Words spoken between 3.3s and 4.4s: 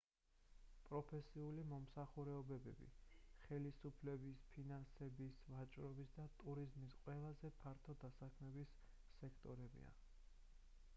ხელისუფლება